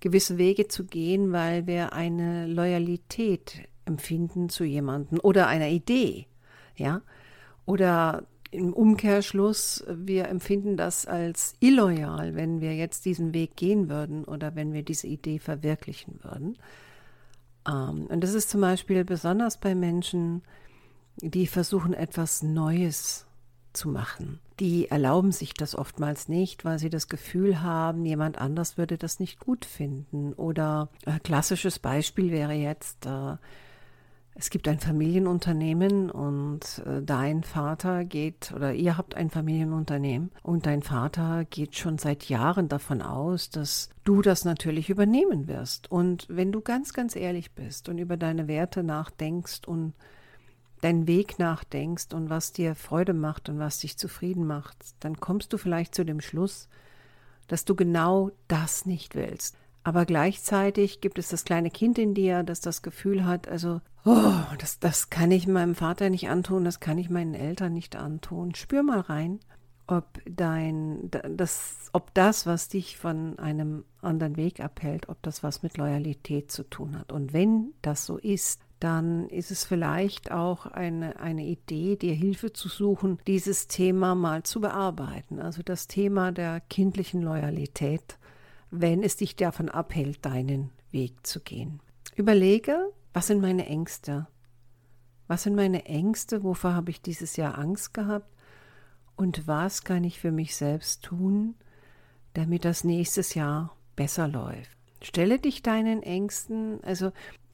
gewisse 0.00 0.38
Wege 0.38 0.66
zu 0.66 0.86
gehen, 0.86 1.30
weil 1.30 1.68
wir 1.68 1.92
eine 1.92 2.48
Loyalität 2.48 3.68
empfinden 3.84 4.48
zu 4.48 4.64
jemandem 4.64 5.20
oder 5.20 5.46
einer 5.46 5.68
Idee, 5.68 6.26
ja, 6.74 7.00
oder 7.64 8.24
im 8.52 8.72
Umkehrschluss, 8.74 9.82
wir 9.88 10.28
empfinden 10.28 10.76
das 10.76 11.06
als 11.06 11.54
illoyal, 11.58 12.34
wenn 12.36 12.60
wir 12.60 12.76
jetzt 12.76 13.06
diesen 13.06 13.32
Weg 13.34 13.56
gehen 13.56 13.88
würden 13.88 14.24
oder 14.24 14.54
wenn 14.54 14.72
wir 14.74 14.82
diese 14.82 15.06
Idee 15.06 15.38
verwirklichen 15.38 16.20
würden. 16.22 16.58
Ähm, 17.66 18.06
und 18.06 18.20
das 18.22 18.34
ist 18.34 18.50
zum 18.50 18.60
Beispiel 18.60 19.04
besonders 19.04 19.58
bei 19.58 19.74
Menschen, 19.74 20.42
die 21.16 21.46
versuchen, 21.46 21.94
etwas 21.94 22.42
Neues 22.42 23.26
zu 23.72 23.88
machen. 23.88 24.38
Die 24.60 24.90
erlauben 24.90 25.32
sich 25.32 25.54
das 25.54 25.74
oftmals 25.74 26.28
nicht, 26.28 26.66
weil 26.66 26.78
sie 26.78 26.90
das 26.90 27.08
Gefühl 27.08 27.62
haben, 27.62 28.04
jemand 28.04 28.38
anders 28.38 28.76
würde 28.76 28.98
das 28.98 29.18
nicht 29.18 29.40
gut 29.40 29.64
finden. 29.64 30.34
Oder 30.34 30.90
äh, 31.06 31.18
klassisches 31.20 31.78
Beispiel 31.78 32.30
wäre 32.30 32.52
jetzt, 32.52 33.06
äh, 33.06 33.36
es 34.34 34.48
gibt 34.48 34.66
ein 34.66 34.80
Familienunternehmen 34.80 36.10
und 36.10 36.82
äh, 36.86 37.02
dein 37.02 37.42
Vater 37.42 38.04
geht 38.04 38.52
oder 38.56 38.72
ihr 38.72 38.96
habt 38.96 39.14
ein 39.14 39.28
Familienunternehmen 39.28 40.30
und 40.42 40.64
dein 40.64 40.82
Vater 40.82 41.44
geht 41.44 41.76
schon 41.76 41.98
seit 41.98 42.28
Jahren 42.28 42.68
davon 42.68 43.02
aus, 43.02 43.50
dass 43.50 43.90
du 44.04 44.22
das 44.22 44.44
natürlich 44.44 44.88
übernehmen 44.88 45.48
wirst. 45.48 45.90
Und 45.90 46.26
wenn 46.30 46.50
du 46.50 46.62
ganz, 46.62 46.94
ganz 46.94 47.14
ehrlich 47.14 47.52
bist 47.52 47.90
und 47.90 47.98
über 47.98 48.16
deine 48.16 48.48
Werte 48.48 48.82
nachdenkst 48.82 49.66
und 49.66 49.92
deinen 50.80 51.06
Weg 51.06 51.38
nachdenkst 51.38 52.14
und 52.14 52.30
was 52.30 52.52
dir 52.52 52.74
Freude 52.74 53.12
macht 53.12 53.50
und 53.50 53.58
was 53.58 53.80
dich 53.80 53.98
zufrieden 53.98 54.46
macht, 54.46 54.76
dann 55.00 55.20
kommst 55.20 55.52
du 55.52 55.58
vielleicht 55.58 55.94
zu 55.94 56.04
dem 56.04 56.20
Schluss, 56.20 56.68
dass 57.48 57.66
du 57.66 57.74
genau 57.74 58.30
das 58.48 58.86
nicht 58.86 59.14
willst. 59.14 59.56
Aber 59.84 60.06
gleichzeitig 60.06 61.00
gibt 61.00 61.18
es 61.18 61.28
das 61.28 61.44
kleine 61.44 61.70
Kind 61.70 61.98
in 61.98 62.14
dir, 62.14 62.42
das 62.42 62.60
das 62.60 62.82
Gefühl 62.82 63.24
hat, 63.24 63.48
also, 63.48 63.80
oh, 64.04 64.32
das, 64.58 64.78
das 64.78 65.10
kann 65.10 65.30
ich 65.30 65.46
meinem 65.48 65.74
Vater 65.74 66.08
nicht 66.08 66.28
antun, 66.28 66.64
das 66.64 66.78
kann 66.78 66.98
ich 66.98 67.10
meinen 67.10 67.34
Eltern 67.34 67.72
nicht 67.72 67.96
antun. 67.96 68.54
Spür 68.54 68.82
mal 68.84 69.00
rein, 69.00 69.40
ob 69.88 70.20
dein, 70.24 71.10
das, 71.10 71.90
ob 71.92 72.14
das, 72.14 72.46
was 72.46 72.68
dich 72.68 72.96
von 72.96 73.38
einem 73.38 73.84
anderen 74.00 74.36
Weg 74.36 74.60
abhält, 74.60 75.08
ob 75.08 75.20
das 75.22 75.42
was 75.42 75.62
mit 75.62 75.76
Loyalität 75.76 76.52
zu 76.52 76.62
tun 76.62 76.98
hat. 76.98 77.10
Und 77.10 77.32
wenn 77.32 77.74
das 77.82 78.06
so 78.06 78.18
ist, 78.18 78.60
dann 78.78 79.28
ist 79.28 79.52
es 79.52 79.64
vielleicht 79.64 80.32
auch 80.32 80.66
eine, 80.66 81.20
eine 81.20 81.44
Idee, 81.44 81.96
dir 81.96 82.14
Hilfe 82.14 82.52
zu 82.52 82.68
suchen, 82.68 83.18
dieses 83.28 83.68
Thema 83.68 84.14
mal 84.14 84.42
zu 84.42 84.60
bearbeiten. 84.60 85.38
Also 85.38 85.62
das 85.62 85.86
Thema 85.86 86.32
der 86.32 86.60
kindlichen 86.60 87.22
Loyalität 87.22 88.18
wenn 88.72 89.02
es 89.02 89.16
dich 89.16 89.36
davon 89.36 89.68
abhält, 89.68 90.24
deinen 90.24 90.70
Weg 90.90 91.26
zu 91.26 91.40
gehen. 91.40 91.80
Überlege, 92.16 92.90
was 93.12 93.26
sind 93.26 93.40
meine 93.40 93.66
Ängste? 93.66 94.26
Was 95.28 95.42
sind 95.42 95.54
meine 95.54 95.84
Ängste? 95.84 96.42
Wovor 96.42 96.74
habe 96.74 96.90
ich 96.90 97.02
dieses 97.02 97.36
Jahr 97.36 97.58
Angst 97.58 97.92
gehabt? 97.92 98.28
Und 99.14 99.46
was 99.46 99.84
kann 99.84 100.04
ich 100.04 100.18
für 100.18 100.32
mich 100.32 100.56
selbst 100.56 101.04
tun, 101.04 101.54
damit 102.32 102.64
das 102.64 102.82
nächstes 102.82 103.34
Jahr 103.34 103.76
besser 103.94 104.26
läuft? 104.26 104.78
Stelle 105.02 105.38
dich 105.38 105.62
deinen 105.62 106.02
Ängsten, 106.02 106.82
also 106.82 107.12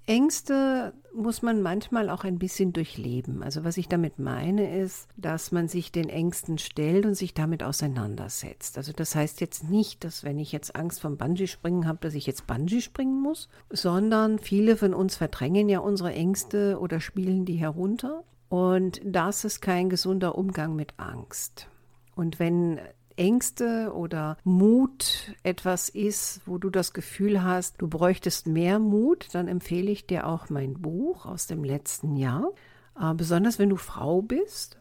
Ängste 0.09 0.95
muss 1.15 1.43
man 1.43 1.61
manchmal 1.61 2.09
auch 2.09 2.25
ein 2.25 2.39
bisschen 2.39 2.73
durchleben. 2.73 3.43
Also 3.43 3.63
was 3.63 3.77
ich 3.77 3.89
damit 3.89 4.19
meine 4.19 4.81
ist, 4.81 5.07
dass 5.19 5.53
man 5.53 5.69
sich 5.69 5.93
den 5.93 6.09
Ängsten 6.09 6.57
stellt 6.57 7.05
und 7.05 7.15
sich 7.15 7.35
damit 7.35 7.63
auseinandersetzt. 7.63 8.79
Also 8.79 8.93
das 8.93 9.15
heißt 9.15 9.43
jetzt 9.43 9.69
nicht, 9.69 10.05
dass 10.05 10.25
wenn 10.25 10.39
ich 10.39 10.51
jetzt 10.51 10.75
Angst 10.77 11.03
vom 11.03 11.19
Bungee-Springen 11.19 11.87
habe, 11.87 11.99
dass 12.01 12.15
ich 12.15 12.27
jetzt 12.27 12.47
Bungee 12.47 12.81
springen 12.81 13.21
muss, 13.21 13.51
sondern 13.69 14.39
viele 14.39 14.79
von 14.79 14.95
uns 14.95 15.17
verdrängen 15.17 15.69
ja 15.69 15.81
unsere 15.81 16.15
Ängste 16.15 16.79
oder 16.81 17.01
spielen 17.01 17.45
die 17.45 17.57
herunter. 17.57 18.25
Und 18.49 19.03
das 19.05 19.45
ist 19.45 19.61
kein 19.61 19.91
gesunder 19.91 20.39
Umgang 20.39 20.75
mit 20.75 20.95
Angst. 20.97 21.69
Und 22.15 22.39
wenn 22.39 22.81
Ängste 23.19 23.93
oder 23.95 24.39
Mut 24.45 25.35
etwas 25.43 25.89
ist, 25.89 26.41
wo 26.47 26.59
du 26.59 26.71
das 26.71 26.93
Gefühl 26.93 27.43
hast, 27.43 27.81
du 27.81 27.89
bräuchtest 27.89 28.47
mehr 28.47 28.79
Mut, 28.79 29.29
dann 29.33 29.49
empfehle 29.49 29.91
ich 29.91 30.07
dir 30.07 30.27
auch 30.27 30.49
mein 30.51 30.75
Buch 30.75 31.27
aus 31.27 31.47
dem 31.47 31.65
letzten 31.65 32.17
Jahr. 32.17 32.53
Äh, 33.01 33.15
besonders 33.15 33.59
wenn 33.59 33.71
du 33.71 33.77
Frau 33.77 34.23
bist. 34.23 34.77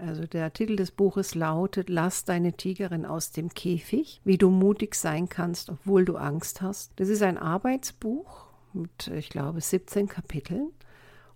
Also 0.00 0.26
der 0.26 0.52
Titel 0.52 0.76
des 0.76 0.90
Buches 0.90 1.34
lautet 1.34 1.88
Lass 1.88 2.24
deine 2.24 2.54
Tigerin 2.54 3.06
aus 3.06 3.30
dem 3.30 3.50
Käfig, 3.50 4.20
wie 4.24 4.38
du 4.38 4.50
mutig 4.50 4.94
sein 4.94 5.28
kannst, 5.28 5.70
obwohl 5.70 6.04
du 6.04 6.16
Angst 6.16 6.60
hast. 6.60 6.92
Das 6.96 7.08
ist 7.08 7.22
ein 7.22 7.38
Arbeitsbuch 7.38 8.46
mit, 8.72 9.08
ich 9.08 9.28
glaube, 9.28 9.60
17 9.60 10.08
Kapiteln. 10.08 10.70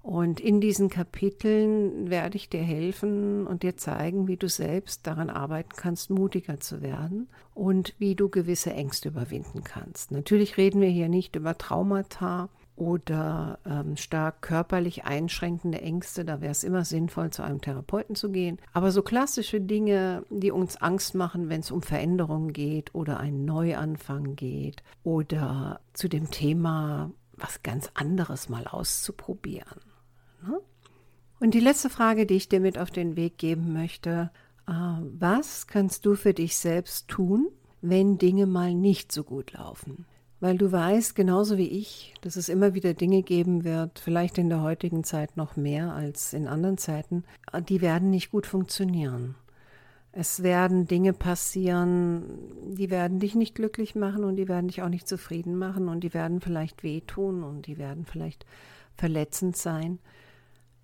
Und 0.07 0.39
in 0.39 0.61
diesen 0.61 0.89
Kapiteln 0.89 2.11
werde 2.11 2.37
ich 2.37 2.49
dir 2.49 2.63
helfen 2.63 3.45
und 3.45 3.65
dir 3.65 3.77
zeigen, 3.77 4.29
wie 4.29 4.37
du 4.37 4.49
selbst 4.49 5.05
daran 5.05 5.31
arbeiten 5.31 5.73
kannst, 5.77 6.11
mutiger 6.11 6.61
zu 6.61 6.81
werden 6.81 7.29
und 7.55 7.93
wie 7.99 8.15
du 8.15 8.29
gewisse 8.29 8.73
Ängste 8.73 9.09
überwinden 9.09 9.65
kannst. 9.65 10.13
Natürlich 10.13 10.59
reden 10.59 10.81
wir 10.81 10.89
hier 10.89 11.09
nicht 11.09 11.35
über 11.35 11.59
Traumata 11.59 12.51
oder 12.77 13.59
ähm, 13.67 13.97
stark 13.97 14.43
körperlich 14.43 15.05
einschränkende 15.05 15.81
Ängste. 15.81 16.25
Da 16.25 16.41
wäre 16.41 16.53
es 16.53 16.63
immer 16.63 16.85
sinnvoll, 16.85 17.31
zu 17.31 17.43
einem 17.43 17.61
Therapeuten 17.61 18.15
zu 18.15 18.31
gehen. 18.31 18.59
Aber 18.73 18.93
so 18.93 19.03
klassische 19.03 19.61
Dinge, 19.61 20.23
die 20.31 20.53
uns 20.53 20.77
Angst 20.77 21.17
machen, 21.17 21.49
wenn 21.49 21.63
es 21.63 21.73
um 21.73 21.83
Veränderungen 21.83 22.53
geht 22.53 22.95
oder 22.95 23.19
einen 23.19 23.45
Neuanfang 23.45 24.37
geht 24.37 24.85
oder 25.03 25.81
zu 25.95 26.07
dem 26.07 26.31
Thema 26.31 27.11
was 27.33 27.65
ganz 27.65 27.91
anderes 27.95 28.49
mal 28.49 28.69
auszuprobieren. 28.69 29.81
Ne? 30.43 30.61
Und 31.39 31.55
die 31.55 31.61
letzte 31.61 31.91
Frage, 31.91 32.27
die 32.27 32.35
ich 32.35 32.49
dir 32.49 32.61
mit 32.61 32.79
auf 32.79 32.91
den 32.91 33.17
Weg 33.17 33.39
geben 33.39 33.73
möchte, 33.73 34.31
äh, 34.67 34.73
was 34.73 35.67
kannst 35.67 36.07
du 36.07 36.15
für 36.15 36.35
dich 36.35 36.57
selbst 36.57 37.09
tun, 37.09 37.49
wenn 37.83 38.19
Dinge 38.19 38.47
mal 38.47 38.75
nicht 38.75 39.13
so 39.13 39.23
gut 39.23 39.53
laufen? 39.53 40.07
Weil 40.41 40.59
du 40.59 40.71
weißt, 40.71 41.15
genauso 41.15 41.57
wie 41.57 41.69
ich, 41.69 42.15
dass 42.21 42.37
es 42.37 42.49
immer 42.49 42.75
wieder 42.75 42.95
Dinge 42.95 43.23
geben 43.23 43.65
wird, 43.65 43.99
vielleicht 43.99 44.39
in 44.39 44.51
der 44.51 44.61
heutigen 44.61 45.03
Zeit 45.03 45.37
noch 45.37 45.57
mehr 45.57 45.95
als 45.95 46.33
in 46.33 46.47
anderen 46.47 46.79
Zeiten, 46.79 47.25
äh, 47.53 47.63
die 47.63 47.81
werden 47.81 48.11
nicht 48.11 48.31
gut 48.31 48.47
funktionieren. 48.47 49.35
Es 50.19 50.43
werden 50.43 50.87
Dinge 50.87 51.13
passieren, 51.13 52.25
die 52.75 52.89
werden 52.89 53.21
dich 53.21 53.35
nicht 53.35 53.55
glücklich 53.55 53.95
machen 53.95 54.25
und 54.25 54.37
die 54.37 54.49
werden 54.49 54.69
dich 54.69 54.81
auch 54.81 54.89
nicht 54.89 55.07
zufrieden 55.07 55.59
machen 55.59 55.89
und 55.89 56.01
die 56.01 56.15
werden 56.15 56.41
vielleicht 56.41 56.83
wehtun 56.83 57.45
und 57.45 57.67
die 57.67 57.77
werden 57.77 58.07
vielleicht 58.07 58.47
verletzend 58.95 59.59
sein. 59.59 59.99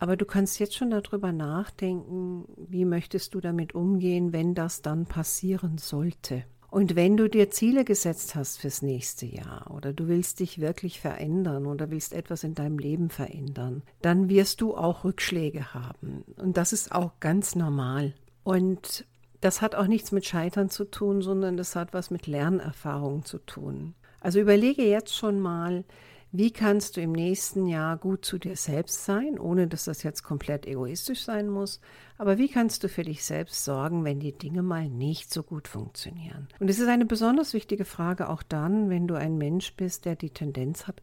Aber 0.03 0.17
du 0.17 0.25
kannst 0.25 0.59
jetzt 0.59 0.75
schon 0.75 0.91
darüber 0.91 1.31
nachdenken, 1.31 2.45
wie 2.57 2.85
möchtest 2.85 3.37
du 3.37 3.41
damit 3.41 3.77
umgehen, 3.77 4.33
wenn 4.33 4.53
das 4.53 4.83
dann 4.83 5.07
passieren 5.07 5.79
sollte. 5.79 6.43
Und 6.73 6.97
wenn 6.97 7.17
du 7.17 7.31
dir 7.31 7.51
Ziele 7.51 7.85
gesetzt 7.85 8.35
hast 8.35 8.59
fürs 8.59 8.83
nächste 8.83 9.27
Jahr 9.27 9.71
oder 9.73 9.93
du 9.93 10.09
willst 10.09 10.41
dich 10.41 10.61
wirklich 10.61 10.99
verändern 10.99 11.67
oder 11.67 11.93
willst 11.93 12.15
etwas 12.15 12.43
in 12.43 12.57
deinem 12.57 12.81
Leben 12.81 13.11
verändern, 13.11 13.85
dann 14.01 14.29
wirst 14.29 14.61
du 14.61 14.75
auch 14.75 15.05
Rückschläge 15.05 15.73
haben. 15.73 16.25
Und 16.35 16.57
das 16.57 16.73
ist 16.73 16.91
auch 16.91 17.13
ganz 17.21 17.55
normal. 17.55 18.13
Und 18.43 19.07
das 19.41 19.63
hat 19.63 19.77
auch 19.77 19.87
nichts 19.87 20.11
mit 20.11 20.27
Scheitern 20.27 20.69
zu 20.69 20.85
tun, 20.85 21.23
sondern 21.23 21.57
das 21.57 21.77
hat 21.77 21.95
was 21.95 22.11
mit 22.11 22.27
Lernerfahrung 22.27 23.25
zu 23.25 23.39
tun. 23.39 23.95
Also 24.19 24.41
überlege 24.41 24.83
jetzt 24.83 25.15
schon 25.15 25.39
mal, 25.39 25.85
wie 26.33 26.51
kannst 26.51 26.97
du 26.97 27.03
im 27.03 27.13
nächsten 27.13 27.67
Jahr 27.67 27.99
gut 27.99 28.25
zu 28.25 28.39
dir 28.39 28.57
selbst 28.57 29.05
sein, 29.05 29.39
ohne 29.39 29.69
dass 29.69 29.85
das 29.85 30.03
jetzt 30.03 30.23
komplett 30.23 30.67
egoistisch 30.67 31.23
sein 31.25 31.51
muss? 31.51 31.79
Aber 32.17 32.39
wie 32.39 32.49
kannst 32.49 32.83
du 32.83 32.89
für 32.89 33.03
dich 33.03 33.23
selbst 33.23 33.65
sorgen, 33.65 34.03
wenn 34.05 34.19
die 34.19 34.37
Dinge 34.37 34.63
mal 34.63 34.89
nicht 34.89 35.31
so 35.31 35.43
gut 35.43 35.69
funktionieren? 35.69 36.49
Und 36.59 36.71
es 36.71 36.79
ist 36.79 36.89
eine 36.89 37.05
besonders 37.05 37.53
wichtige 37.53 37.85
Frage 37.85 38.31
auch 38.31 38.43
dann, 38.43 38.89
wenn 38.89 39.07
du 39.07 39.15
ein 39.15 39.37
Mensch 39.37 39.77
bist, 39.77 40.07
der 40.07 40.17
die 40.17 40.31
Tendenz 40.31 40.87
hat, 40.87 41.03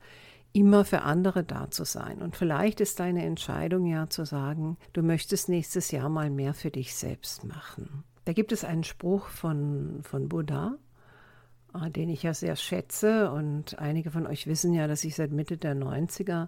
immer 0.52 0.84
für 0.84 1.04
andere 1.04 1.44
da 1.44 1.70
zu 1.70 1.84
sein. 1.84 2.24
Und 2.24 2.36
vielleicht 2.36 2.82
ist 2.82 3.00
deine 3.00 3.24
Entscheidung 3.24 3.86
ja 3.86 4.10
zu 4.10 4.26
sagen, 4.26 4.78
du 4.94 5.04
möchtest 5.04 5.48
nächstes 5.48 5.92
Jahr 5.92 6.10
mal 6.10 6.32
mehr 6.32 6.56
für 6.56 6.72
dich 6.72 6.96
selbst 6.96 7.44
machen. 7.44 8.04
Da 8.26 8.34
gibt 8.34 8.52
es 8.52 8.64
einen 8.64 8.84
Spruch 8.84 9.28
von, 9.28 10.00
von 10.02 10.28
Buddha, 10.28 10.76
den 11.88 12.10
ich 12.10 12.24
ja 12.24 12.34
sehr 12.34 12.56
schätze. 12.58 13.32
Und 13.32 13.80
einige 13.80 14.12
von 14.12 14.28
euch 14.28 14.48
wissen 14.48 14.74
ja, 14.74 14.88
dass 14.88 15.04
ich 15.04 15.16
seit 15.16 15.32
Mitte 15.32 15.58
der 15.58 15.76
90er, 15.76 16.48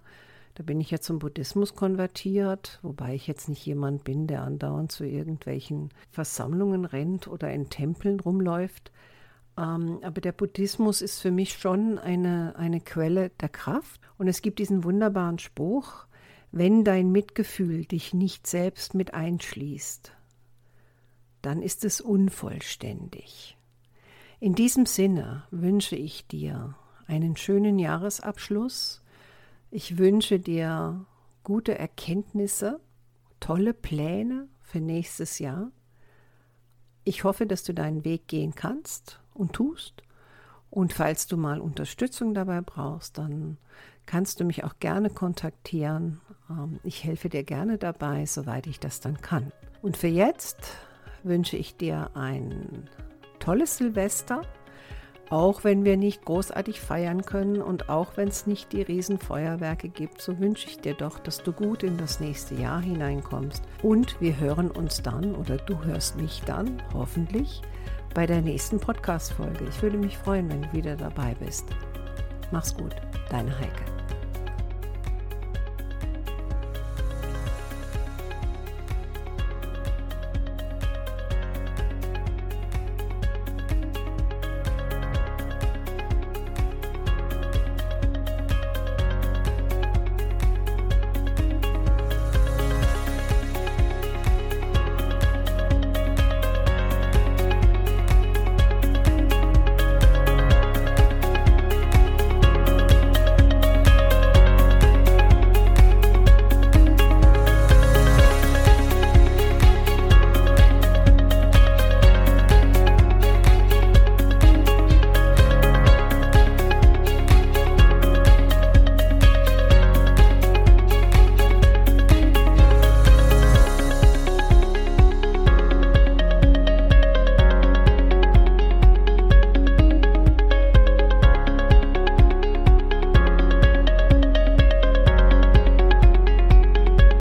da 0.55 0.63
bin 0.63 0.81
ich 0.81 0.91
ja 0.91 0.99
zum 0.99 1.19
Buddhismus 1.19 1.75
konvertiert, 1.75 2.79
wobei 2.81 3.15
ich 3.15 3.27
jetzt 3.27 3.47
nicht 3.47 3.65
jemand 3.65 4.03
bin, 4.03 4.27
der 4.27 4.43
andauernd 4.43 4.91
zu 4.91 5.05
irgendwelchen 5.05 5.89
Versammlungen 6.09 6.83
rennt 6.83 7.27
oder 7.27 7.53
in 7.53 7.69
Tempeln 7.69 8.19
rumläuft. 8.19 8.91
Ähm, 9.57 9.99
aber 10.01 10.19
der 10.19 10.33
Buddhismus 10.33 11.01
ist 11.01 11.21
für 11.21 11.31
mich 11.31 11.57
schon 11.57 11.97
eine, 11.97 12.55
eine 12.57 12.81
Quelle 12.81 13.29
der 13.29 13.49
Kraft. 13.49 14.01
Und 14.17 14.27
es 14.27 14.41
gibt 14.41 14.59
diesen 14.59 14.83
wunderbaren 14.83 15.39
Spruch, 15.39 16.05
wenn 16.51 16.83
dein 16.83 17.11
Mitgefühl 17.11 17.85
dich 17.85 18.13
nicht 18.13 18.45
selbst 18.45 18.93
mit 18.93 19.13
einschließt, 19.13 20.11
dann 21.41 21.61
ist 21.61 21.85
es 21.85 22.01
unvollständig. 22.01 23.57
In 24.41 24.55
diesem 24.55 24.87
Sinne 24.87 25.43
wünsche 25.51 25.95
ich 25.95 26.25
dir 26.25 26.73
einen 27.05 27.37
schönen 27.37 27.77
Jahresabschluss. 27.77 29.03
Ich 29.69 29.99
wünsche 29.99 30.39
dir 30.39 31.05
gute 31.43 31.77
Erkenntnisse, 31.77 32.79
tolle 33.39 33.75
Pläne 33.75 34.47
für 34.59 34.79
nächstes 34.79 35.37
Jahr. 35.37 35.69
Ich 37.03 37.23
hoffe, 37.23 37.45
dass 37.45 37.61
du 37.63 37.75
deinen 37.75 38.03
Weg 38.03 38.27
gehen 38.27 38.55
kannst 38.55 39.21
und 39.35 39.53
tust. 39.53 40.01
Und 40.71 40.91
falls 40.91 41.27
du 41.27 41.37
mal 41.37 41.61
Unterstützung 41.61 42.33
dabei 42.33 42.61
brauchst, 42.61 43.19
dann 43.19 43.59
kannst 44.07 44.39
du 44.39 44.43
mich 44.43 44.63
auch 44.63 44.79
gerne 44.79 45.11
kontaktieren. 45.11 46.19
Ähm, 46.49 46.79
ich 46.83 47.03
helfe 47.03 47.29
dir 47.29 47.43
gerne 47.43 47.77
dabei, 47.77 48.25
soweit 48.25 48.65
ich 48.65 48.79
das 48.79 49.01
dann 49.01 49.21
kann. 49.21 49.51
Und 49.83 49.97
für 49.97 50.07
jetzt 50.07 50.77
wünsche 51.21 51.57
ich 51.57 51.77
dir 51.77 52.09
ein 52.15 52.89
tolles 53.41 53.77
Silvester, 53.77 54.43
auch 55.29 55.63
wenn 55.63 55.85
wir 55.85 55.97
nicht 55.97 56.25
großartig 56.25 56.79
feiern 56.81 57.23
können 57.25 57.61
und 57.61 57.89
auch 57.89 58.17
wenn 58.17 58.27
es 58.27 58.47
nicht 58.47 58.73
die 58.73 58.81
Riesenfeuerwerke 58.81 59.89
gibt, 59.89 60.21
so 60.21 60.39
wünsche 60.39 60.67
ich 60.67 60.79
dir 60.79 60.93
doch, 60.93 61.19
dass 61.19 61.41
du 61.41 61.53
gut 61.53 61.83
in 61.83 61.97
das 61.97 62.19
nächste 62.19 62.55
Jahr 62.55 62.81
hineinkommst. 62.81 63.63
Und 63.81 64.19
wir 64.19 64.37
hören 64.37 64.69
uns 64.71 65.01
dann 65.01 65.35
oder 65.35 65.57
du 65.57 65.83
hörst 65.83 66.17
mich 66.17 66.41
dann 66.45 66.83
hoffentlich 66.93 67.61
bei 68.13 68.25
der 68.25 68.41
nächsten 68.41 68.79
Podcast-Folge. 68.79 69.65
Ich 69.69 69.81
würde 69.81 69.97
mich 69.97 70.17
freuen, 70.17 70.49
wenn 70.49 70.63
du 70.63 70.73
wieder 70.73 70.97
dabei 70.97 71.35
bist. 71.39 71.65
Mach's 72.51 72.75
gut, 72.75 72.95
deine 73.29 73.57
Heike. 73.57 74.00